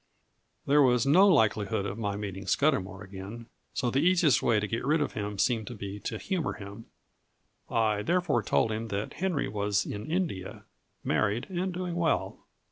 There 0.65 0.81
was 0.81 1.05
no 1.05 1.27
likelihood 1.27 1.85
of 1.85 1.95
my 1.95 2.15
meeting 2.15 2.45
Scudamour 2.47 3.03
again, 3.03 3.45
so 3.75 3.91
the 3.91 3.99
easiest 3.99 4.41
way 4.41 4.59
to 4.59 4.65
get 4.65 4.83
rid 4.83 4.99
of 4.99 5.13
him 5.13 5.37
seemed 5.37 5.67
to 5.67 5.75
be 5.75 5.99
to 5.99 6.17
humour 6.17 6.53
him. 6.53 6.87
I 7.69 8.01
therefore 8.01 8.41
told 8.41 8.71
him 8.71 8.87
that 8.87 9.13
Henry 9.13 9.47
was 9.47 9.85
in 9.85 10.09
India, 10.09 10.63
married, 11.03 11.47
and 11.51 11.71
doing 11.71 11.93
well. 11.95 12.39